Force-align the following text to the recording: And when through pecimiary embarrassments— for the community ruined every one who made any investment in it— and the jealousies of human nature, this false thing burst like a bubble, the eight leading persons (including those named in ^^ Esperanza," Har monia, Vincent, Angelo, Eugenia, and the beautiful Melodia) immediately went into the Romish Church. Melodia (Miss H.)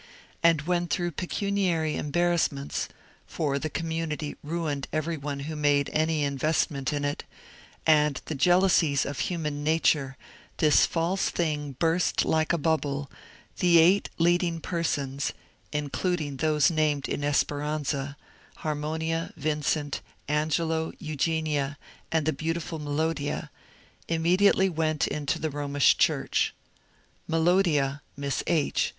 And 0.41 0.63
when 0.63 0.87
through 0.87 1.11
pecimiary 1.11 1.95
embarrassments— 1.95 2.87
for 3.37 3.59
the 3.59 3.69
community 3.69 4.35
ruined 4.43 4.87
every 4.91 5.15
one 5.15 5.41
who 5.41 5.55
made 5.55 5.91
any 5.93 6.23
investment 6.23 6.91
in 6.91 7.05
it— 7.05 7.23
and 7.85 8.19
the 8.25 8.33
jealousies 8.33 9.05
of 9.05 9.19
human 9.19 9.63
nature, 9.63 10.17
this 10.57 10.87
false 10.87 11.29
thing 11.29 11.73
burst 11.73 12.25
like 12.25 12.51
a 12.51 12.57
bubble, 12.57 13.11
the 13.59 13.77
eight 13.77 14.09
leading 14.17 14.59
persons 14.59 15.33
(including 15.71 16.37
those 16.37 16.71
named 16.71 17.07
in 17.07 17.21
^^ 17.21 17.23
Esperanza," 17.23 18.17
Har 18.55 18.73
monia, 18.73 19.31
Vincent, 19.37 20.01
Angelo, 20.27 20.91
Eugenia, 20.97 21.77
and 22.11 22.25
the 22.25 22.33
beautiful 22.33 22.79
Melodia) 22.79 23.51
immediately 24.07 24.67
went 24.67 25.05
into 25.05 25.37
the 25.37 25.51
Romish 25.51 25.95
Church. 25.95 26.55
Melodia 27.29 28.01
(Miss 28.17 28.41
H.) 28.47 28.89